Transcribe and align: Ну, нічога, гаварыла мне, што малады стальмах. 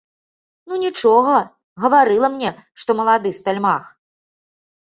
Ну, 0.71 0.77
нічога, 0.85 1.35
гаварыла 1.85 2.31
мне, 2.39 2.49
што 2.85 2.89
малады 3.03 3.29
стальмах. 3.41 3.83